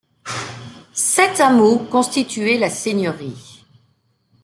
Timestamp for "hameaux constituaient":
1.41-2.57